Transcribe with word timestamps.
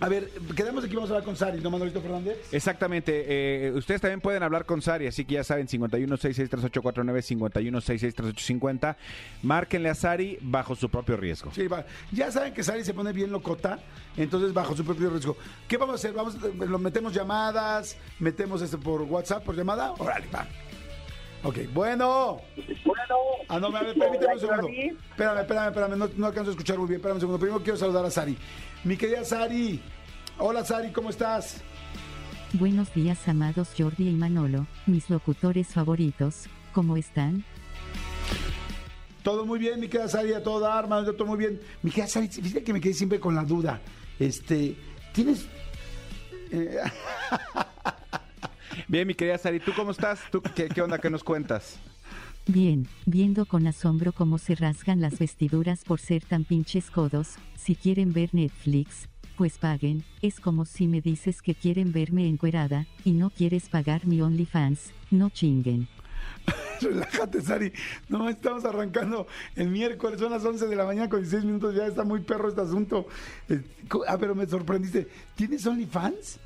A 0.00 0.08
ver, 0.08 0.30
quedamos 0.56 0.82
aquí, 0.82 0.94
vamos 0.94 1.10
a 1.10 1.12
hablar 1.12 1.24
con 1.26 1.36
Sari, 1.36 1.60
¿no, 1.60 1.70
Manolito 1.70 2.00
Fernández? 2.00 2.38
Exactamente. 2.52 3.24
eh, 3.28 3.72
ustedes 3.72 4.00
también 4.00 4.22
pueden 4.22 4.42
hablar 4.42 4.64
con 4.64 4.80
Sari, 4.80 5.06
así 5.06 5.26
que 5.26 5.34
ya 5.34 5.44
saben, 5.44 5.66
51663849, 5.68 7.22
51663850. 7.22 8.96
Márquenle 9.42 9.90
a 9.90 9.94
Sari 9.94 10.38
bajo 10.40 10.74
su 10.74 10.88
propio 10.88 11.18
riesgo. 11.18 11.52
Sí, 11.52 11.66
va. 11.68 11.84
Ya 12.12 12.32
saben 12.32 12.54
que 12.54 12.62
Sari 12.62 12.82
se 12.82 12.94
pone 12.94 13.12
bien 13.12 13.30
locota, 13.30 13.78
entonces 14.16 14.54
bajo 14.54 14.74
su 14.74 14.84
propio 14.86 15.10
riesgo. 15.10 15.36
¿Qué 15.68 15.76
vamos 15.76 15.92
a 15.92 15.96
hacer? 15.96 16.12
Vamos, 16.14 16.36
lo 16.40 16.78
metemos 16.78 17.12
llamadas, 17.12 17.98
metemos 18.20 18.62
este 18.62 18.78
por 18.78 19.02
WhatsApp, 19.02 19.44
por 19.44 19.54
llamada. 19.54 19.92
Órale, 19.98 20.26
va. 20.34 20.46
Ok, 21.42 21.58
bueno. 21.72 22.40
Ah, 23.48 23.58
no, 23.58 23.68
a 23.74 23.82
ver, 23.82 23.94
permíteme 23.98 24.34
un 24.34 24.40
segundo. 24.40 24.68
Espérame, 24.68 25.40
espérame, 25.40 25.68
espérame, 25.68 25.96
no, 25.98 26.10
no 26.16 26.26
alcanzo 26.26 26.50
a 26.50 26.52
escuchar 26.52 26.78
muy 26.78 26.86
bien. 26.88 26.96
Espérame 27.00 27.16
un 27.16 27.20
segundo. 27.20 27.38
Primero 27.38 27.62
quiero 27.62 27.78
saludar 27.78 28.04
a 28.04 28.10
Sari. 28.10 28.36
Mi 28.84 28.96
querida 28.96 29.24
Sari. 29.24 29.80
Hola, 30.38 30.64
Sari, 30.64 30.90
¿cómo 30.92 31.10
estás? 31.10 31.62
Buenos 32.54 32.92
días, 32.94 33.28
amados 33.28 33.68
Jordi 33.78 34.08
y 34.08 34.12
Manolo, 34.12 34.66
mis 34.86 35.08
locutores 35.08 35.68
favoritos. 35.68 36.46
¿Cómo 36.72 36.96
están? 36.96 37.44
Todo 39.22 39.44
muy 39.46 39.58
bien, 39.58 39.78
mi 39.80 39.88
querida 39.88 40.08
Sari, 40.08 40.32
a 40.32 40.42
todo 40.42 40.60
dar, 40.60 40.88
todo 40.88 41.26
muy 41.26 41.38
bien. 41.38 41.60
Mi 41.82 41.90
querida 41.90 42.08
Sari, 42.08 42.28
fíjate 42.28 42.64
que 42.64 42.72
me 42.72 42.80
quedé 42.80 42.94
siempre 42.94 43.20
con 43.20 43.34
la 43.34 43.44
duda. 43.44 43.80
Este, 44.18 44.76
¿tienes...? 45.12 45.46
eh, 46.50 46.78
Bien, 48.90 49.06
mi 49.06 49.14
querida 49.14 49.38
Sari, 49.38 49.60
¿tú 49.60 49.70
cómo 49.76 49.92
estás? 49.92 50.18
¿Tú 50.32 50.42
qué, 50.42 50.68
qué 50.68 50.82
onda? 50.82 50.98
¿Qué 50.98 51.08
nos 51.10 51.22
cuentas? 51.22 51.78
Bien, 52.48 52.88
viendo 53.06 53.46
con 53.46 53.68
asombro 53.68 54.10
cómo 54.10 54.36
se 54.36 54.56
rasgan 54.56 55.00
las 55.00 55.16
vestiduras 55.20 55.84
por 55.84 56.00
ser 56.00 56.24
tan 56.24 56.42
pinches 56.42 56.90
codos. 56.90 57.36
Si 57.56 57.76
quieren 57.76 58.12
ver 58.12 58.30
Netflix, 58.32 59.08
pues 59.36 59.58
paguen. 59.58 60.02
Es 60.22 60.40
como 60.40 60.64
si 60.64 60.88
me 60.88 61.00
dices 61.00 61.40
que 61.40 61.54
quieren 61.54 61.92
verme 61.92 62.26
encuerada, 62.26 62.88
y 63.04 63.12
no 63.12 63.30
quieres 63.30 63.68
pagar 63.68 64.08
mi 64.08 64.22
OnlyFans. 64.22 64.90
No 65.12 65.30
chinguen. 65.30 65.86
Relájate, 66.80 67.42
Sari. 67.42 67.72
No, 68.08 68.28
estamos 68.28 68.64
arrancando 68.64 69.28
el 69.54 69.68
miércoles, 69.70 70.18
son 70.18 70.32
las 70.32 70.44
11 70.44 70.66
de 70.66 70.74
la 70.74 70.84
mañana 70.84 71.08
con 71.08 71.20
16 71.20 71.44
minutos. 71.44 71.76
Ya 71.76 71.86
está 71.86 72.02
muy 72.02 72.22
perro 72.22 72.48
este 72.48 72.62
asunto. 72.62 73.06
Eh, 73.48 73.62
Ah, 74.08 74.18
pero 74.18 74.34
me 74.34 74.48
sorprendiste. 74.48 75.06
¿Tienes 75.36 75.64
OnlyFans? 75.64 76.40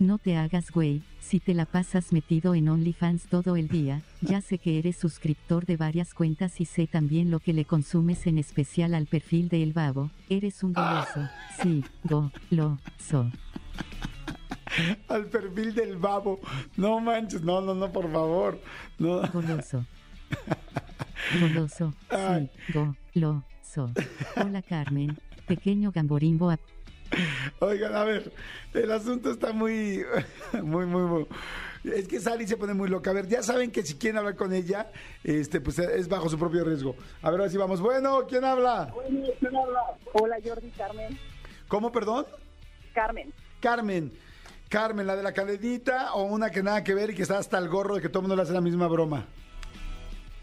No 0.00 0.18
te 0.18 0.36
hagas 0.36 0.72
güey, 0.72 1.02
si 1.20 1.38
te 1.38 1.54
la 1.54 1.66
pasas 1.66 2.12
metido 2.12 2.54
en 2.54 2.68
OnlyFans 2.68 3.26
todo 3.26 3.54
el 3.54 3.68
día, 3.68 4.02
ya 4.20 4.40
sé 4.40 4.58
que 4.58 4.78
eres 4.78 4.96
suscriptor 4.96 5.66
de 5.66 5.76
varias 5.76 6.14
cuentas 6.14 6.60
y 6.60 6.64
sé 6.64 6.88
también 6.88 7.30
lo 7.30 7.38
que 7.38 7.52
le 7.52 7.64
consumes 7.64 8.26
en 8.26 8.38
especial 8.38 8.94
al 8.94 9.06
perfil 9.06 9.48
de 9.48 9.62
El 9.62 9.72
Babo, 9.72 10.10
eres 10.28 10.64
un 10.64 10.72
goloso, 10.72 11.28
sí, 11.62 11.84
go-lo-so. 12.02 13.30
Al 15.06 15.26
perfil 15.26 15.72
del 15.72 15.96
babo. 15.96 16.40
No 16.76 16.98
manches, 16.98 17.42
no, 17.42 17.60
no, 17.60 17.76
no, 17.76 17.92
por 17.92 18.10
favor. 18.10 18.60
No. 18.98 19.22
Goloso. 19.32 19.84
Goloso, 21.40 21.94
sí, 22.10 22.50
go-lo-so. 22.72 23.92
Hola 24.36 24.60
Carmen, 24.62 25.16
pequeño 25.46 25.92
gamborimbo 25.92 26.50
a 26.50 26.58
Oigan, 27.60 27.94
a 27.94 28.04
ver, 28.04 28.32
el 28.72 28.90
asunto 28.92 29.30
está 29.30 29.52
muy, 29.52 30.04
muy, 30.62 30.86
muy, 30.86 31.02
muy- 31.02 31.26
Es 31.84 32.08
que 32.08 32.18
Sari 32.20 32.46
se 32.46 32.56
pone 32.56 32.74
muy 32.74 32.88
loca. 32.88 33.10
A 33.10 33.14
ver, 33.14 33.26
ya 33.28 33.42
saben 33.42 33.70
que 33.70 33.82
si 33.82 33.96
quieren 33.96 34.18
hablar 34.18 34.36
con 34.36 34.52
ella, 34.52 34.90
este, 35.22 35.60
pues 35.60 35.78
es 35.78 36.08
bajo 36.08 36.28
su 36.28 36.38
propio 36.38 36.64
riesgo. 36.64 36.96
A 37.22 37.30
ver, 37.30 37.42
así 37.42 37.56
vamos. 37.56 37.80
Bueno, 37.80 38.26
¿quién 38.28 38.44
habla? 38.44 38.92
Hola 40.12 40.36
Jordi, 40.44 40.70
Carmen. 40.70 41.18
¿Cómo, 41.68 41.92
perdón? 41.92 42.26
Carmen. 42.94 43.32
Carmen. 43.60 44.12
Carmen, 44.68 45.06
la 45.06 45.14
de 45.14 45.22
la 45.22 45.32
cadenita 45.32 46.14
o 46.14 46.24
una 46.24 46.50
que 46.50 46.62
nada 46.62 46.82
que 46.82 46.94
ver 46.94 47.10
y 47.10 47.14
que 47.14 47.22
está 47.22 47.38
hasta 47.38 47.58
el 47.58 47.68
gorro 47.68 47.94
de 47.96 48.00
que 48.02 48.08
todo 48.08 48.20
el 48.20 48.22
mundo 48.22 48.36
le 48.36 48.42
hace 48.42 48.52
la 48.52 48.60
misma 48.60 48.88
broma. 48.88 49.26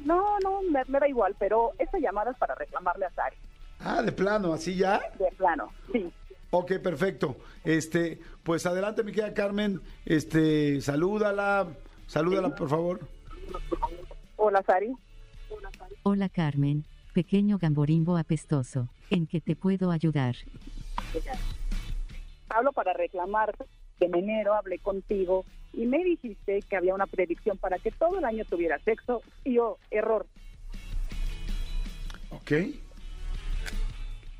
No, 0.06 0.40
no, 0.44 0.62
me, 0.64 0.84
me 0.88 1.00
da 1.00 1.08
igual, 1.08 1.36
pero 1.38 1.72
esta 1.78 2.00
llamada 2.00 2.32
es 2.32 2.38
para 2.38 2.56
reclamarle 2.56 3.06
a 3.06 3.12
Sari. 3.12 3.36
Ah, 3.80 4.02
de 4.02 4.12
plano, 4.12 4.54
así 4.54 4.76
ya. 4.76 5.02
De 5.20 5.32
plano, 5.38 5.72
sí. 5.92 6.12
Ok, 6.52 6.74
perfecto. 6.80 7.38
Este, 7.64 8.20
pues 8.44 8.66
adelante, 8.66 9.04
mi 9.04 9.14
querida 9.14 9.34
Carmen. 9.34 9.82
Este, 10.06 10.82
salúdala, 10.82 11.68
salúdala, 12.08 12.54
por 12.56 12.70
favor. 12.70 13.00
Hola 14.36 14.62
Sari. 14.64 14.94
Hola 16.04 16.30
Carmen, 16.30 16.86
pequeño 17.14 17.58
gamborimbo 17.58 18.18
apestoso, 18.18 18.90
¿en 19.10 19.28
qué 19.28 19.40
te 19.40 19.56
puedo 19.56 19.92
ayudar? 19.92 20.36
Hablo 22.50 22.72
para 22.74 22.94
reclamar 22.94 23.56
que 24.00 24.06
en 24.06 24.16
enero 24.16 24.54
hablé 24.54 24.80
contigo 24.80 25.46
y 25.74 25.86
me 25.86 26.04
dijiste 26.04 26.62
que 26.64 26.76
había 26.76 26.94
una 26.94 27.08
predicción 27.08 27.58
para 27.58 27.78
que 27.80 27.92
todo 27.92 28.20
el 28.20 28.26
año 28.26 28.44
tuviera 28.46 28.78
sexo 28.80 29.22
y 29.46 29.54
yo, 29.54 29.78
error. 29.90 30.26
Ok. 32.32 32.52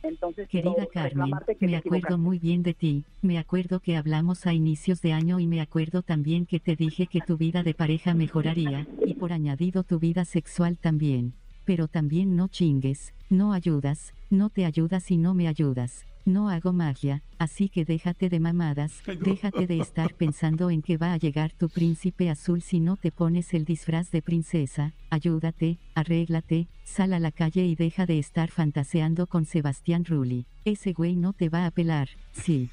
Entonces, 0.04 0.48
Querida 0.48 0.88
Carmen, 0.92 1.32
que 1.60 1.68
me 1.68 1.78
acuerdo 1.78 2.18
muy 2.18 2.40
bien 2.40 2.64
de 2.64 2.74
ti, 2.74 3.06
me 3.22 3.38
acuerdo 3.38 3.80
que 3.80 3.98
hablamos 3.98 4.48
a 4.48 4.54
inicios 4.54 5.02
de 5.02 5.14
año 5.14 5.40
y 5.40 5.48
me 5.48 5.62
acuerdo 5.62 6.02
también 6.02 6.46
que 6.46 6.60
te 6.60 6.76
dije 6.76 7.08
que 7.08 7.22
tu 7.22 7.38
vida 7.38 7.64
de 7.64 7.74
pareja 7.74 8.14
mejoraría, 8.14 8.88
y 9.06 9.14
por 9.14 9.32
añadido 9.32 9.84
tu 9.84 10.00
vida 10.00 10.26
sexual 10.26 10.78
también. 10.78 11.34
Pero 11.66 11.88
también 11.88 12.36
no 12.36 12.48
chingues, 12.48 13.14
no 13.30 13.54
ayudas, 13.54 14.14
no 14.30 14.50
te 14.50 14.66
ayudas 14.66 15.12
y 15.12 15.18
no 15.18 15.34
me 15.34 15.48
ayudas. 15.48 16.06
No 16.24 16.50
hago 16.50 16.72
magia, 16.72 17.24
así 17.40 17.68
que 17.68 17.84
déjate 17.84 18.30
de 18.30 18.40
mamadas, 18.40 19.02
déjate 19.22 19.66
de 19.66 19.80
estar 19.80 20.14
pensando 20.14 20.70
en 20.70 20.84
que 20.84 20.98
va 20.98 21.14
a 21.14 21.18
llegar 21.18 21.52
tu 21.52 21.68
príncipe 21.68 22.30
azul 22.30 22.62
si 22.62 22.80
no 22.80 22.96
te 22.96 23.12
pones 23.12 23.56
el 23.56 23.66
disfraz 23.66 24.12
de 24.12 24.22
princesa, 24.22 24.94
ayúdate, 25.10 25.80
arréglate, 25.96 26.68
sal 26.84 27.14
a 27.14 27.20
la 27.20 27.32
calle 27.32 27.66
y 27.66 27.74
deja 27.74 28.06
de 28.06 28.20
estar 28.20 28.52
fantaseando 28.52 29.26
con 29.26 29.46
Sebastián 29.46 30.06
Rulli. 30.06 30.46
Ese 30.64 30.94
güey 30.94 31.16
no 31.16 31.34
te 31.34 31.50
va 31.50 31.66
a 31.66 31.72
pelar, 31.72 32.10
sí. 32.34 32.70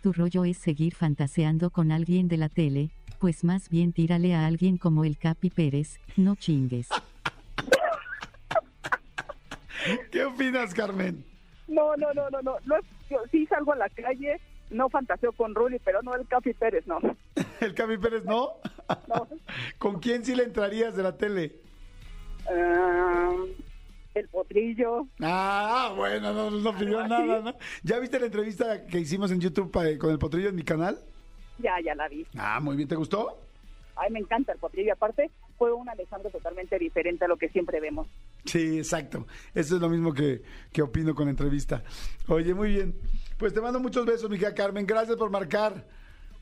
Tu 0.00 0.12
rollo 0.12 0.44
es 0.44 0.58
seguir 0.58 0.94
fantaseando 0.94 1.70
con 1.70 1.90
alguien 1.90 2.28
de 2.28 2.36
la 2.36 2.48
tele, 2.48 2.90
pues 3.18 3.42
más 3.42 3.68
bien 3.68 3.92
tírale 3.92 4.34
a 4.34 4.46
alguien 4.46 4.76
como 4.76 5.04
el 5.04 5.18
Capi 5.18 5.50
Pérez, 5.50 5.98
no 6.16 6.36
chingues. 6.36 6.88
¿Qué 10.12 10.21
opinas, 10.32 10.74
Carmen? 10.74 11.24
No, 11.68 11.96
no, 11.96 12.12
no, 12.12 12.28
no, 12.30 12.42
no. 12.42 12.56
no 12.64 12.76
yo 13.10 13.18
sí 13.30 13.46
salgo 13.46 13.72
a 13.72 13.76
la 13.76 13.88
calle, 13.90 14.40
no 14.70 14.88
fantaseo 14.88 15.32
con 15.32 15.54
Rulli, 15.54 15.78
pero 15.78 16.02
no 16.02 16.14
el 16.14 16.26
Capi 16.26 16.54
Pérez, 16.54 16.86
no. 16.86 16.98
¿El 17.60 17.74
Cami 17.74 17.98
Pérez 17.98 18.24
no? 18.24 18.54
No. 19.08 19.28
¿Con 19.78 20.00
quién 20.00 20.24
sí 20.24 20.34
le 20.34 20.44
entrarías 20.44 20.96
de 20.96 21.02
la 21.02 21.16
tele? 21.16 21.52
Ah, 22.48 23.32
el 24.14 24.28
potrillo. 24.28 25.06
Ah, 25.20 25.92
bueno, 25.96 26.32
no, 26.32 26.50
no 26.50 26.76
pidió 26.76 27.06
nada, 27.06 27.40
¿no? 27.40 27.54
¿Ya 27.82 27.98
viste 27.98 28.18
la 28.18 28.26
entrevista 28.26 28.86
que 28.86 28.98
hicimos 28.98 29.30
en 29.30 29.40
YouTube 29.40 29.70
con 29.98 30.10
el 30.10 30.18
potrillo 30.18 30.48
en 30.48 30.56
mi 30.56 30.64
canal? 30.64 30.98
Ya, 31.58 31.80
ya 31.84 31.94
la 31.94 32.08
vi. 32.08 32.26
Ah, 32.36 32.58
muy 32.60 32.76
bien, 32.76 32.88
¿te 32.88 32.96
gustó? 32.96 33.38
Ay, 33.94 34.10
me 34.10 34.18
encanta 34.18 34.52
el 34.52 34.58
potrillo. 34.58 34.92
Aparte, 34.92 35.30
fue 35.62 35.72
un 35.72 35.88
Alejandro 35.88 36.28
totalmente 36.28 36.76
diferente 36.76 37.24
a 37.24 37.28
lo 37.28 37.36
que 37.36 37.48
siempre 37.50 37.78
vemos. 37.78 38.08
Sí, 38.44 38.78
exacto. 38.78 39.28
Eso 39.54 39.76
es 39.76 39.80
lo 39.80 39.88
mismo 39.88 40.12
que, 40.12 40.42
que 40.72 40.82
opino 40.82 41.14
con 41.14 41.26
la 41.26 41.30
entrevista. 41.30 41.84
Oye, 42.26 42.52
muy 42.52 42.70
bien. 42.70 42.98
Pues 43.38 43.54
te 43.54 43.60
mando 43.60 43.78
muchos 43.78 44.04
besos, 44.04 44.28
mi 44.28 44.38
querida 44.40 44.56
Carmen. 44.56 44.84
Gracias 44.84 45.16
por 45.16 45.30
marcar. 45.30 45.86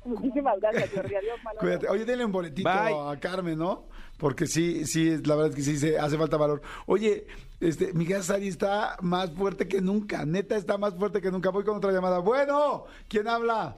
Muchísimas 0.06 0.58
gracias, 0.58 0.88
Jordi. 0.94 1.16
Adiós, 1.16 1.38
Manolo. 1.44 1.60
Cuídate. 1.60 1.88
Oye, 1.90 2.06
denle 2.06 2.24
un 2.24 2.32
boletito 2.32 2.70
Bye. 2.70 2.94
a 3.12 3.20
Carmen, 3.20 3.58
¿no? 3.58 3.88
Porque 4.16 4.46
sí, 4.46 4.86
sí, 4.86 5.18
la 5.22 5.34
verdad 5.34 5.50
es 5.50 5.56
que 5.56 5.62
sí 5.64 5.76
se 5.76 5.98
hace 5.98 6.16
falta 6.16 6.38
valor. 6.38 6.62
Oye, 6.86 7.26
este, 7.60 7.92
mi 7.92 8.06
querida 8.06 8.22
Sari 8.22 8.48
está 8.48 8.96
más 9.02 9.30
fuerte 9.32 9.68
que 9.68 9.82
nunca. 9.82 10.24
Neta 10.24 10.56
está 10.56 10.78
más 10.78 10.94
fuerte 10.94 11.20
que 11.20 11.30
nunca. 11.30 11.50
Voy 11.50 11.64
con 11.64 11.76
otra 11.76 11.92
llamada. 11.92 12.20
Bueno, 12.20 12.86
¿quién 13.06 13.28
habla? 13.28 13.76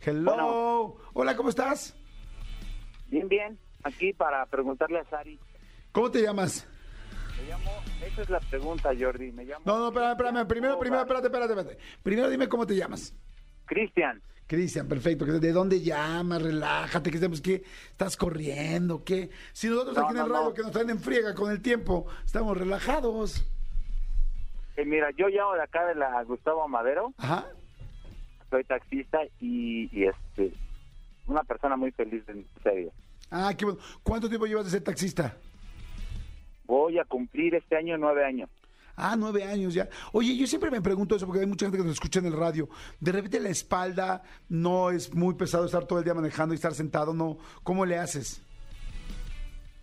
Hello. 0.00 0.96
Hola, 1.12 1.36
¿cómo 1.36 1.48
estás? 1.48 1.94
Bien, 3.08 3.28
bien. 3.28 3.56
Aquí 3.84 4.12
para 4.12 4.44
preguntarle 4.46 4.98
a 4.98 5.04
Sari. 5.04 5.38
¿Cómo 5.92 6.10
te 6.10 6.22
llamas? 6.22 6.66
Me 7.40 7.48
llamo, 7.48 7.70
esa 8.06 8.22
es 8.22 8.30
la 8.30 8.40
pregunta, 8.40 8.90
Jordi. 8.98 9.30
Me 9.32 9.44
llamo. 9.44 9.62
No, 9.66 9.78
no, 9.78 9.88
espérame, 9.88 10.12
espérame. 10.12 10.46
Primero, 10.46 10.78
primero, 10.78 11.02
espérate, 11.02 11.26
espérate, 11.26 11.52
espérate. 11.52 11.78
Primero 12.02 12.28
dime 12.30 12.48
cómo 12.48 12.66
te 12.66 12.74
llamas. 12.76 13.14
Cristian. 13.66 14.20
Cristian, 14.46 14.86
perfecto. 14.88 15.24
¿De 15.24 15.52
dónde 15.52 15.80
llamas? 15.80 16.42
Relájate, 16.42 17.10
que 17.10 17.16
estamos 17.16 17.40
que 17.40 17.62
estás 17.90 18.16
corriendo, 18.16 19.02
¿qué? 19.04 19.30
Si 19.52 19.68
nosotros 19.68 19.96
No, 19.96 20.04
aquí 20.04 20.14
en 20.18 20.22
el 20.24 20.30
radio 20.30 20.44
no. 20.48 20.54
que 20.54 20.62
nos 20.62 20.70
traen 20.72 20.90
en 20.90 20.98
friega 21.00 21.34
con 21.34 21.50
el 21.50 21.62
tiempo, 21.62 22.06
estamos 22.24 22.56
relajados. 22.56 23.44
Eh, 24.76 24.84
mira, 24.84 25.10
yo 25.16 25.28
llamo 25.28 25.54
de 25.54 25.62
acá 25.62 25.86
de 25.86 25.94
la 25.94 26.22
Gustavo 26.24 26.66
Madero, 26.68 27.14
Ajá. 27.16 27.46
soy 28.50 28.64
taxista 28.64 29.20
y, 29.40 29.88
y, 29.98 30.04
este 30.06 30.52
una 31.26 31.42
persona 31.44 31.76
muy 31.76 31.90
feliz, 31.92 32.22
en 32.28 32.46
serio. 32.62 32.92
Ah, 33.36 33.52
qué 33.52 33.64
bueno. 33.64 33.80
¿Cuánto 34.04 34.28
tiempo 34.28 34.46
llevas 34.46 34.66
de 34.66 34.70
ser 34.70 34.84
taxista? 34.84 35.36
Voy 36.66 37.00
a 37.00 37.04
cumplir 37.04 37.56
este 37.56 37.76
año 37.76 37.98
nueve 37.98 38.24
años. 38.24 38.48
Ah, 38.94 39.16
nueve 39.18 39.42
años 39.42 39.74
ya. 39.74 39.88
Oye, 40.12 40.36
yo 40.36 40.46
siempre 40.46 40.70
me 40.70 40.80
pregunto 40.80 41.16
eso 41.16 41.26
porque 41.26 41.40
hay 41.40 41.46
mucha 41.46 41.66
gente 41.66 41.78
que 41.78 41.82
nos 41.82 41.94
escucha 41.94 42.20
en 42.20 42.26
el 42.26 42.32
radio. 42.32 42.68
De 43.00 43.10
repente 43.10 43.40
la 43.40 43.48
espalda 43.48 44.22
no 44.48 44.92
es 44.92 45.12
muy 45.12 45.34
pesado 45.34 45.66
estar 45.66 45.84
todo 45.84 45.98
el 45.98 46.04
día 46.04 46.14
manejando 46.14 46.54
y 46.54 46.56
estar 46.56 46.74
sentado, 46.74 47.12
¿no? 47.12 47.38
¿Cómo 47.64 47.84
le 47.84 47.98
haces? 47.98 48.40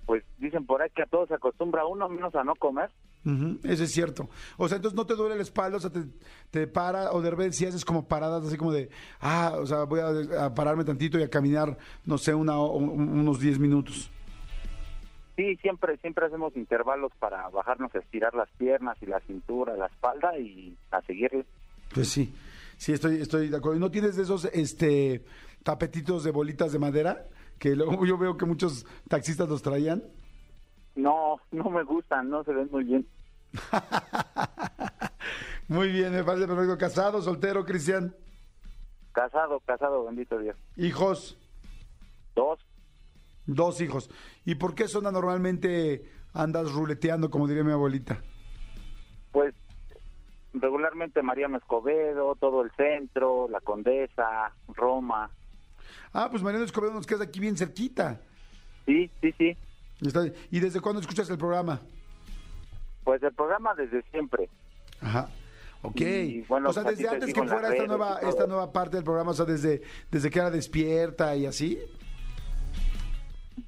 Pues 0.05 0.23
dicen 0.37 0.65
por 0.65 0.81
ahí 0.81 0.89
que 0.95 1.01
a 1.03 1.07
todos 1.07 1.27
se 1.27 1.35
acostumbra 1.35 1.85
uno, 1.85 2.07
menos 2.07 2.33
a 2.35 2.45
no 2.45 2.55
comer. 2.55 2.89
Ujú, 3.23 3.59
Eso 3.63 3.83
es 3.83 3.91
cierto. 3.91 4.29
O 4.57 4.67
sea, 4.67 4.77
entonces 4.77 4.95
no 4.95 5.05
te 5.05 5.15
duele 5.15 5.35
la 5.35 5.43
espalda, 5.43 5.77
o 5.77 5.79
sea, 5.79 5.91
te, 5.91 6.03
te 6.49 6.67
para, 6.67 7.11
o 7.11 7.21
de 7.21 7.29
repente 7.29 7.53
si 7.53 7.65
haces 7.65 7.85
como 7.85 8.07
paradas 8.07 8.45
así 8.45 8.57
como 8.57 8.71
de, 8.71 8.89
ah, 9.19 9.53
o 9.59 9.65
sea, 9.65 9.83
voy 9.83 9.99
a, 9.99 10.45
a 10.45 10.53
pararme 10.55 10.83
tantito 10.83 11.19
y 11.19 11.23
a 11.23 11.29
caminar, 11.29 11.77
no 12.05 12.17
sé, 12.17 12.33
una, 12.33 12.59
unos 12.59 13.39
10 13.39 13.59
minutos. 13.59 14.09
Sí, 15.35 15.55
siempre 15.57 15.97
siempre 15.97 16.25
hacemos 16.25 16.55
intervalos 16.55 17.11
para 17.19 17.47
bajarnos 17.49 17.93
a 17.95 17.99
estirar 17.99 18.33
las 18.35 18.49
piernas 18.57 18.97
y 19.01 19.05
la 19.05 19.19
cintura, 19.21 19.75
la 19.77 19.87
espalda 19.87 20.37
y 20.37 20.75
a 20.91 21.01
seguirle. 21.01 21.45
Pues 21.93 22.09
sí, 22.09 22.33
sí, 22.77 22.91
estoy, 22.93 23.21
estoy 23.21 23.49
de 23.49 23.57
acuerdo. 23.57 23.77
¿Y 23.77 23.79
no 23.81 23.91
tienes 23.91 24.15
de 24.17 24.23
esos 24.23 24.45
este, 24.45 25.23
tapetitos 25.63 26.23
de 26.23 26.31
bolitas 26.31 26.71
de 26.71 26.79
madera? 26.79 27.27
Que 27.57 27.75
luego 27.75 28.05
yo 28.05 28.17
veo 28.17 28.37
que 28.37 28.45
muchos 28.45 28.85
taxistas 29.07 29.47
los 29.47 29.61
traían. 29.61 30.03
No, 30.95 31.37
no 31.51 31.69
me 31.69 31.83
gustan, 31.83 32.29
no 32.29 32.43
se 32.43 32.53
ven 32.53 32.69
muy 32.71 32.83
bien. 32.83 33.07
Muy 35.67 35.89
bien, 35.89 36.11
me 36.11 36.23
parece 36.23 36.47
perfecto. 36.47 36.77
¿Casado, 36.77 37.21
soltero, 37.21 37.63
Cristian? 37.63 38.13
Casado, 39.13 39.61
casado, 39.61 40.03
bendito 40.03 40.37
Dios. 40.37 40.57
¿Hijos? 40.75 41.37
Dos, 42.35 42.59
Dos 43.45 43.79
hijos. 43.79 44.09
¿Y 44.45 44.55
por 44.55 44.75
qué 44.75 44.89
zona 44.89 45.11
normalmente 45.11 46.03
andas 46.33 46.73
ruleteando, 46.73 47.29
como 47.31 47.47
diría 47.47 47.63
mi 47.63 47.71
abuelita? 47.71 48.21
pues 49.31 49.55
regularmente 50.53 51.21
María 51.21 51.47
Escobedo, 51.55 52.35
todo 52.35 52.63
el 52.63 52.71
centro, 52.71 53.47
la 53.49 53.61
Condesa, 53.61 54.53
Roma. 54.67 55.29
Ah, 56.11 56.27
pues 56.29 56.43
Mariano 56.43 56.65
Escobedo 56.65 56.93
nos 56.93 57.07
queda 57.07 57.23
aquí 57.23 57.39
bien 57.39 57.55
cerquita. 57.55 58.19
Sí, 58.85 59.09
sí, 59.21 59.33
sí. 59.37 59.55
Y 60.01 60.07
está- 60.07 60.25
¿Y 60.49 60.59
desde 60.59 60.81
cuándo 60.81 60.99
escuchas 61.01 61.29
el 61.29 61.37
programa? 61.37 61.79
Pues 63.03 63.21
el 63.23 63.33
programa 63.33 63.73
desde 63.75 64.01
siempre. 64.11 64.49
Ajá. 64.99 65.29
Ok. 65.83 66.01
Y, 66.01 66.41
bueno, 66.41 66.69
o 66.69 66.73
sea, 66.73 66.83
desde 66.83 67.07
antes 67.09 67.33
que 67.33 67.43
fuera 67.47 67.69
esta 67.73 67.87
nueva, 67.87 68.19
esta 68.21 68.45
nueva 68.45 68.71
parte 68.71 68.97
del 68.97 69.03
programa, 69.03 69.31
o 69.31 69.33
sea, 69.33 69.45
desde, 69.45 69.81
desde 70.11 70.29
que 70.29 70.39
era 70.39 70.51
despierta 70.51 71.35
y 71.35 71.45
así. 71.47 71.79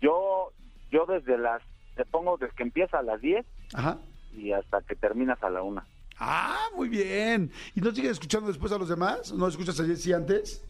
Yo 0.01 0.51
yo 0.91 1.05
desde 1.07 1.37
las 1.37 1.61
te 1.95 2.05
pongo 2.05 2.37
desde 2.37 2.53
que 2.55 2.63
empieza 2.63 2.99
a 2.99 3.03
las 3.03 3.19
10 3.21 3.45
Ajá. 3.73 3.97
y 4.35 4.51
hasta 4.51 4.81
que 4.81 4.95
terminas 4.95 5.41
a 5.43 5.49
la 5.49 5.61
una. 5.63 5.85
Ah, 6.19 6.67
muy 6.75 6.89
bien. 6.89 7.51
¿Y 7.75 7.81
no 7.81 7.91
sigues 7.91 8.11
escuchando 8.11 8.47
después 8.47 8.71
a 8.71 8.77
los 8.77 8.89
demás? 8.89 9.31
¿No 9.33 9.47
escuchas 9.47 9.79
a 9.79 9.85
Jessy 9.85 10.13
antes? 10.13 10.63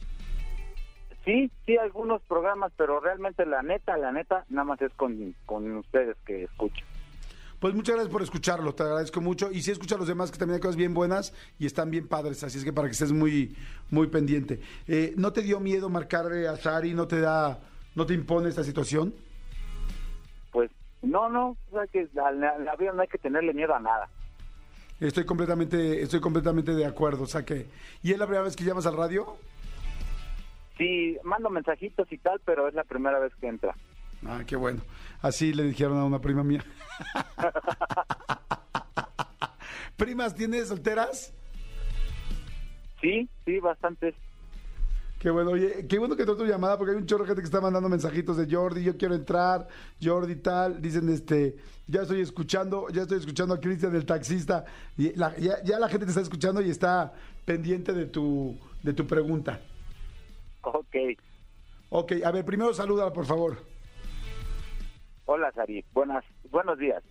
Sí, 1.25 1.49
sí, 1.65 1.77
algunos 1.77 2.21
programas, 2.23 2.71
pero 2.75 2.99
realmente 2.99 3.45
la 3.45 3.61
neta, 3.61 3.95
la 3.97 4.11
neta, 4.11 4.43
nada 4.49 4.65
más 4.65 4.81
es 4.81 4.91
con, 4.93 5.33
con 5.45 5.77
ustedes 5.77 6.17
que 6.25 6.43
escucho. 6.43 6.83
Pues 7.61 7.73
muchas 7.73 7.95
gracias 7.95 8.11
por 8.11 8.21
escucharlo, 8.21 8.75
te 8.75 8.83
agradezco 8.83 9.21
mucho. 9.21 9.49
Y 9.49 9.61
sí 9.61 9.71
escucha 9.71 9.95
a 9.95 9.97
los 9.97 10.07
demás 10.09 10.31
que 10.31 10.37
también 10.37 10.55
hay 10.55 10.61
cosas 10.61 10.75
bien 10.75 10.93
buenas 10.93 11.33
y 11.59 11.65
están 11.65 11.91
bien 11.91 12.09
padres, 12.09 12.43
así 12.43 12.57
es 12.57 12.65
que 12.65 12.73
para 12.73 12.89
que 12.89 12.91
estés 12.91 13.13
muy, 13.13 13.55
muy 13.89 14.07
pendiente. 14.07 14.59
Eh, 14.85 15.13
¿No 15.15 15.31
te 15.31 15.41
dio 15.43 15.61
miedo 15.61 15.87
marcarle 15.89 16.45
a 16.49 16.57
Sari? 16.57 16.93
¿No 16.93 17.07
te 17.07 17.21
da, 17.21 17.59
no 17.95 18.05
te 18.05 18.13
impone 18.15 18.49
esta 18.49 18.65
situación? 18.65 19.13
Pues 20.51 20.69
no, 21.01 21.29
no, 21.29 21.51
o 21.71 21.71
sea 21.71 21.87
que 21.87 22.09
la, 22.13 22.31
la- 22.33 22.57
la 22.59 22.75
vida 22.75 22.91
no 22.91 23.01
hay 23.01 23.07
que 23.07 23.17
tenerle 23.17 23.53
miedo 23.53 23.73
a 23.73 23.79
nada. 23.79 24.09
Estoy 24.99 25.25
completamente, 25.25 26.01
estoy 26.01 26.19
completamente 26.19 26.73
de 26.73 26.85
acuerdo. 26.85 27.23
O 27.23 27.27
sea 27.27 27.43
que, 27.45 27.67
¿y 28.03 28.11
es 28.11 28.17
la 28.19 28.25
primera 28.25 28.43
vez 28.43 28.57
que 28.57 28.65
llamas 28.65 28.85
al 28.85 28.97
radio? 28.97 29.37
Sí, 30.77 31.17
mando 31.23 31.49
mensajitos 31.49 32.11
y 32.11 32.17
tal, 32.17 32.41
pero 32.45 32.67
es 32.67 32.73
la 32.73 32.83
primera 32.83 33.19
vez 33.19 33.31
que 33.39 33.47
entra. 33.47 33.75
Ah, 34.25 34.41
qué 34.45 34.55
bueno. 34.55 34.81
Así 35.21 35.53
le 35.53 35.63
dijeron 35.63 35.97
a 35.99 36.05
una 36.05 36.19
prima 36.19 36.43
mía. 36.43 36.63
¿Primas 39.97 40.33
tienes 40.35 40.67
solteras? 40.69 41.33
Sí, 43.01 43.29
sí, 43.45 43.59
bastantes. 43.59 44.15
Qué 45.19 45.29
bueno, 45.29 45.51
oye, 45.51 45.85
qué 45.87 45.99
bueno 45.99 46.15
que 46.17 46.23
entró 46.23 46.35
tu 46.35 46.45
llamada 46.45 46.77
porque 46.77 46.91
hay 46.91 46.97
un 46.97 47.05
chorro 47.05 47.23
de 47.23 47.27
gente 47.29 47.41
que 47.41 47.45
está 47.45 47.61
mandando 47.61 47.87
mensajitos 47.87 48.35
de 48.35 48.53
Jordi, 48.53 48.83
yo 48.83 48.97
quiero 48.97 49.15
entrar, 49.15 49.67
Jordi 50.03 50.35
tal, 50.35 50.81
dicen 50.81 51.07
este, 51.07 51.55
ya 51.87 52.01
estoy 52.01 52.19
escuchando, 52.19 52.89
ya 52.89 53.03
estoy 53.03 53.19
escuchando 53.19 53.53
a 53.53 53.59
Cristian 53.61 53.95
el 53.95 54.05
taxista, 54.05 54.65
y 54.97 55.15
la- 55.15 55.33
ya, 55.37 55.63
ya 55.63 55.79
la 55.79 55.87
gente 55.87 56.05
te 56.05 56.09
está 56.11 56.21
escuchando 56.21 56.61
y 56.61 56.69
está 56.69 57.13
pendiente 57.45 57.93
de 57.93 58.05
tu, 58.05 58.57
de 58.81 58.91
tu 58.93 59.07
pregunta. 59.07 59.61
Ok. 60.63 60.95
Ok, 61.89 62.13
a 62.25 62.31
ver, 62.31 62.43
primero 62.43 62.73
saluda, 62.73 63.13
por 63.13 63.25
favor. 63.25 63.57
Hola, 65.25 65.51
Sari. 65.51 65.85
Buenas, 65.93 66.25
buenos 66.49 66.77
días. 66.79 67.03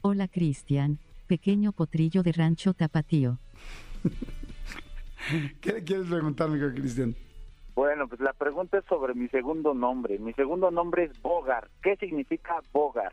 Hola 0.00 0.28
Cristian, 0.28 0.98
pequeño 1.26 1.72
potrillo 1.72 2.22
de 2.22 2.32
rancho 2.32 2.72
tapatío. 2.72 3.38
¿Qué 5.60 5.72
le 5.72 5.84
quieres 5.84 6.06
preguntar, 6.06 6.48
mi 6.48 6.58
querido 6.58 6.74
Cristian? 6.74 7.16
Bueno, 7.74 8.08
pues 8.08 8.20
la 8.20 8.32
pregunta 8.32 8.78
es 8.78 8.84
sobre 8.86 9.14
mi 9.14 9.28
segundo 9.28 9.74
nombre. 9.74 10.18
Mi 10.18 10.32
segundo 10.34 10.70
nombre 10.70 11.04
es 11.04 11.20
Bogar. 11.20 11.68
¿Qué 11.82 11.96
significa 11.96 12.62
Bogar? 12.72 13.12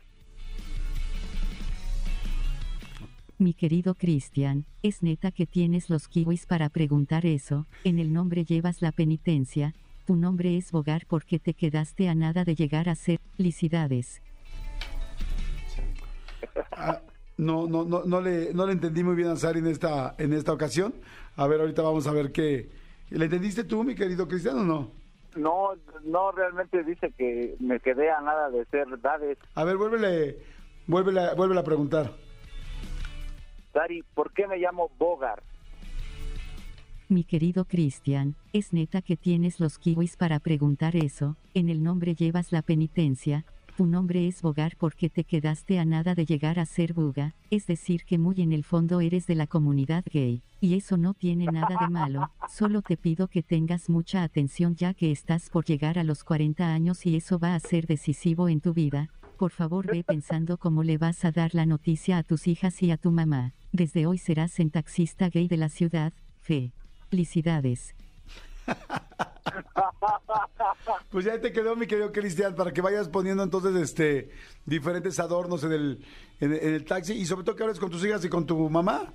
Mi 3.38 3.52
querido 3.52 3.94
Cristian, 3.94 4.64
es 4.82 5.02
neta 5.02 5.30
que 5.30 5.44
tienes 5.44 5.90
los 5.90 6.08
kiwis 6.08 6.46
para 6.46 6.70
preguntar 6.70 7.26
eso, 7.26 7.66
en 7.84 7.98
el 7.98 8.10
nombre 8.10 8.46
llevas 8.46 8.80
la 8.80 8.92
penitencia, 8.92 9.74
tu 10.06 10.16
nombre 10.16 10.56
es 10.56 10.72
Bogar 10.72 11.02
porque 11.06 11.38
te 11.38 11.52
quedaste 11.52 12.08
a 12.08 12.14
nada 12.14 12.44
de 12.44 12.54
llegar 12.54 12.88
a 12.88 12.94
ser, 12.94 13.20
felicidades. 13.36 14.22
Ah, 16.72 17.02
no, 17.36 17.66
no, 17.66 17.84
no, 17.84 18.04
no 18.06 18.22
le, 18.22 18.54
no 18.54 18.64
le 18.64 18.72
entendí 18.72 19.04
muy 19.04 19.14
bien 19.14 19.28
a 19.28 19.36
Sari 19.36 19.58
en 19.58 19.66
esta, 19.66 20.14
en 20.16 20.32
esta 20.32 20.54
ocasión. 20.54 20.94
A 21.36 21.46
ver, 21.46 21.60
ahorita 21.60 21.82
vamos 21.82 22.06
a 22.06 22.12
ver 22.12 22.32
qué. 22.32 22.70
¿Le 23.10 23.26
entendiste 23.26 23.64
tú, 23.64 23.84
mi 23.84 23.94
querido 23.94 24.26
Cristian, 24.28 24.60
o 24.60 24.64
no? 24.64 24.90
No, 25.36 25.72
no, 26.04 26.32
realmente 26.32 26.82
dice 26.84 27.12
que 27.18 27.54
me 27.60 27.80
quedé 27.80 28.10
a 28.10 28.22
nada 28.22 28.48
de 28.48 28.64
ser 28.66 28.98
Dades. 29.02 29.36
A 29.54 29.64
ver, 29.64 29.76
vuélvele, 29.76 30.38
vuélvele, 30.86 31.34
vuélvele 31.34 31.60
a 31.60 31.64
preguntar. 31.64 32.25
Sari, 33.76 34.02
¿por 34.14 34.32
qué 34.32 34.48
me 34.48 34.56
llamo 34.56 34.90
Bogar? 34.98 35.42
Mi 37.10 37.24
querido 37.24 37.66
Cristian, 37.66 38.34
es 38.54 38.72
neta 38.72 39.02
que 39.02 39.18
tienes 39.18 39.60
los 39.60 39.78
kiwis 39.78 40.16
para 40.16 40.40
preguntar 40.40 40.96
eso, 40.96 41.36
en 41.52 41.68
el 41.68 41.82
nombre 41.82 42.14
llevas 42.14 42.52
la 42.52 42.62
penitencia, 42.62 43.44
tu 43.76 43.84
nombre 43.84 44.28
es 44.28 44.40
Bogar 44.40 44.78
porque 44.78 45.10
te 45.10 45.24
quedaste 45.24 45.78
a 45.78 45.84
nada 45.84 46.14
de 46.14 46.24
llegar 46.24 46.58
a 46.58 46.64
ser 46.64 46.94
buga, 46.94 47.34
es 47.50 47.66
decir 47.66 48.06
que 48.06 48.16
muy 48.16 48.40
en 48.40 48.54
el 48.54 48.64
fondo 48.64 49.02
eres 49.02 49.26
de 49.26 49.34
la 49.34 49.46
comunidad 49.46 50.04
gay, 50.10 50.42
y 50.58 50.74
eso 50.74 50.96
no 50.96 51.12
tiene 51.12 51.44
nada 51.44 51.76
de 51.78 51.88
malo, 51.88 52.30
solo 52.48 52.80
te 52.80 52.96
pido 52.96 53.28
que 53.28 53.42
tengas 53.42 53.90
mucha 53.90 54.22
atención 54.22 54.74
ya 54.74 54.94
que 54.94 55.12
estás 55.12 55.50
por 55.50 55.66
llegar 55.66 55.98
a 55.98 56.04
los 56.04 56.24
40 56.24 56.66
años 56.72 57.04
y 57.04 57.14
eso 57.14 57.38
va 57.38 57.54
a 57.54 57.60
ser 57.60 57.86
decisivo 57.86 58.48
en 58.48 58.62
tu 58.62 58.72
vida, 58.72 59.10
por 59.36 59.50
favor 59.50 59.86
ve 59.86 60.02
pensando 60.02 60.56
cómo 60.56 60.82
le 60.82 60.96
vas 60.96 61.26
a 61.26 61.30
dar 61.30 61.54
la 61.54 61.66
noticia 61.66 62.16
a 62.16 62.22
tus 62.22 62.46
hijas 62.46 62.82
y 62.82 62.90
a 62.90 62.96
tu 62.96 63.10
mamá, 63.10 63.52
desde 63.76 64.06
hoy 64.06 64.18
serás 64.18 64.58
en 64.58 64.70
taxista 64.70 65.28
gay 65.28 65.48
de 65.48 65.56
la 65.56 65.68
ciudad, 65.68 66.12
fe. 66.40 66.72
Felicidades. 67.10 67.94
Pues 71.10 71.24
ya 71.24 71.40
te 71.40 71.52
quedó, 71.52 71.76
mi 71.76 71.86
querido 71.86 72.12
Cristian, 72.12 72.54
para 72.54 72.72
que 72.72 72.80
vayas 72.80 73.08
poniendo 73.08 73.42
entonces 73.42 73.74
este 73.76 74.30
diferentes 74.66 75.18
adornos 75.18 75.64
en 75.64 75.72
el, 75.72 76.04
en, 76.40 76.52
en 76.52 76.74
el 76.74 76.84
taxi 76.84 77.14
y 77.14 77.24
sobre 77.24 77.44
todo 77.44 77.56
que 77.56 77.62
hables 77.62 77.78
con 77.78 77.90
tus 77.90 78.04
hijas 78.04 78.24
y 78.24 78.28
con 78.28 78.44
tu 78.44 78.68
mamá. 78.68 79.12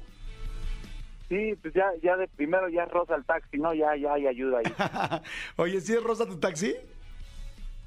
Sí, 1.30 1.54
pues 1.62 1.74
ya, 1.74 1.86
ya 2.02 2.18
de 2.18 2.28
primero 2.28 2.70
ya 2.70 2.84
es 2.84 2.92
rosa 2.92 3.16
el 3.16 3.26
taxi, 3.26 3.58
¿no? 3.58 3.74
Ya, 3.74 3.96
ya 3.96 4.14
hay 4.14 4.28
ayuda 4.28 4.60
ahí. 4.60 5.22
Oye, 5.58 5.82
¿sí 5.82 5.94
es 5.94 6.04
rosa 6.04 6.26
tu 6.26 6.38
taxi? 6.38 6.76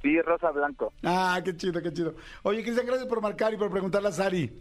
Sí, 0.03 0.21
rosa 0.23 0.51
blanco. 0.51 0.93
Ah, 1.03 1.41
qué 1.45 1.57
chido, 1.57 1.83
qué 1.83 1.93
chido. 1.93 2.15
Oye, 2.43 2.63
Cristian, 2.63 2.87
gracias 2.87 3.09
por 3.09 3.21
marcar 3.21 3.53
y 3.53 3.57
por 3.57 3.71
preguntarle 3.71 4.09
a 4.09 4.13
Sari. 4.13 4.53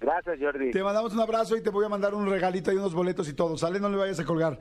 Gracias, 0.00 0.38
Jordi. 0.40 0.70
Te 0.70 0.82
mandamos 0.82 1.12
un 1.12 1.20
abrazo 1.20 1.56
y 1.56 1.62
te 1.62 1.70
voy 1.70 1.84
a 1.84 1.88
mandar 1.88 2.14
un 2.14 2.28
regalito 2.28 2.72
y 2.72 2.76
unos 2.76 2.94
boletos 2.94 3.28
y 3.28 3.32
todo. 3.32 3.56
¿Sale? 3.56 3.80
No 3.80 3.88
le 3.88 3.96
vayas 3.96 4.20
a 4.20 4.24
colgar. 4.24 4.58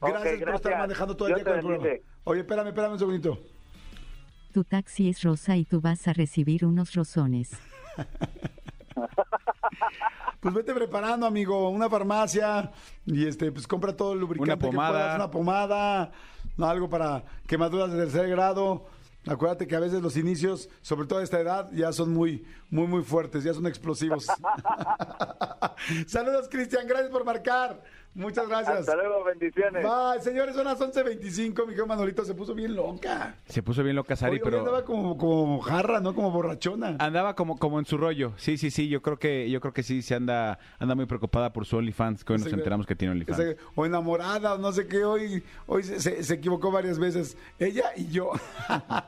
Gracias, 0.00 0.40
por 0.42 0.54
estar 0.54 0.78
manejando 0.78 1.16
todo 1.16 1.28
el 1.28 1.34
Dios 1.34 1.44
día 1.44 1.52
con 1.60 1.60
el 1.72 1.78
programa. 1.78 2.00
Oye, 2.24 2.40
espérame, 2.40 2.68
espérame 2.68 2.92
un 2.92 2.98
segundito. 2.98 3.38
Tu 4.52 4.64
taxi 4.64 5.08
es 5.10 5.22
rosa 5.22 5.56
y 5.56 5.64
tú 5.64 5.80
vas 5.80 6.08
a 6.08 6.12
recibir 6.12 6.64
unos 6.64 6.94
rosones. 6.94 7.50
Pues 10.40 10.54
vete 10.54 10.72
preparando, 10.72 11.26
amigo, 11.26 11.68
una 11.68 11.90
farmacia 11.90 12.70
y 13.04 13.26
este, 13.26 13.50
pues 13.50 13.66
compra 13.66 13.96
todo 13.96 14.12
el 14.12 14.20
lubricante 14.20 14.52
Una 14.52 14.58
pomada. 14.70 14.88
que 14.88 14.92
puedas, 14.94 15.16
una 15.16 15.30
pomada, 15.30 16.12
algo 16.58 16.88
para 16.88 17.24
quemaduras 17.46 17.90
de 17.90 17.98
tercer 17.98 18.28
grado. 18.28 18.86
Acuérdate 19.26 19.66
que 19.66 19.76
a 19.76 19.80
veces 19.80 20.00
los 20.00 20.16
inicios, 20.16 20.70
sobre 20.80 21.06
todo 21.06 21.18
a 21.18 21.22
esta 21.22 21.38
edad, 21.40 21.70
ya 21.72 21.92
son 21.92 22.14
muy, 22.14 22.44
muy, 22.70 22.86
muy 22.86 23.02
fuertes, 23.02 23.44
ya 23.44 23.52
son 23.52 23.66
explosivos. 23.66 24.26
Saludos, 26.06 26.48
Cristian, 26.50 26.86
gracias 26.86 27.10
por 27.10 27.24
marcar. 27.24 27.82
Muchas 28.14 28.48
gracias. 28.48 28.80
Hasta 28.80 28.96
luego, 28.96 29.22
bendiciones. 29.22 29.84
Bye, 29.84 30.20
señores, 30.22 30.56
son 30.56 30.64
las 30.64 30.80
11.25. 30.80 31.66
Mi 31.66 31.74
hijo 31.74 31.86
Manolito 31.86 32.24
se 32.24 32.34
puso 32.34 32.52
bien 32.54 32.74
loca. 32.74 33.36
Se 33.46 33.62
puso 33.62 33.84
bien 33.84 33.94
loca 33.94 34.16
Sari, 34.16 34.32
Hoy, 34.32 34.38
hoy 34.38 34.44
pero 34.44 34.58
andaba 34.60 34.84
como, 34.84 35.16
como 35.16 35.60
jarra, 35.60 36.00
¿no? 36.00 36.14
Como 36.14 36.32
borrachona. 36.32 36.96
andaba 36.98 37.36
como, 37.36 37.58
como 37.58 37.78
en 37.78 37.84
su 37.84 37.96
rollo. 37.96 38.32
Sí, 38.36 38.56
sí, 38.56 38.70
sí. 38.72 38.88
Yo 38.88 39.02
creo 39.02 39.18
que, 39.18 39.48
yo 39.50 39.60
creo 39.60 39.72
que 39.72 39.84
sí 39.84 40.02
se 40.02 40.16
anda, 40.16 40.58
anda 40.80 40.94
muy 40.96 41.06
preocupada 41.06 41.52
por 41.52 41.64
su 41.66 41.76
OnlyFans, 41.76 42.24
que 42.24 42.32
hoy 42.32 42.38
nos 42.40 42.48
Sí, 42.48 42.54
enteramos 42.54 42.86
que 42.86 42.96
tiene 42.96 43.12
OnlyFans. 43.12 43.56
O 43.76 43.86
enamorada, 43.86 44.54
o 44.54 44.58
no 44.58 44.72
sé 44.72 44.88
qué. 44.88 45.04
Hoy, 45.04 45.44
hoy 45.66 45.84
se, 45.84 46.00
se- 46.00 46.24
se 46.24 46.34
equivocó 46.34 46.72
varias 46.72 46.98
veces. 46.98 47.36
Ella 47.58 47.92
y 47.94 48.08
yo. 48.08 48.32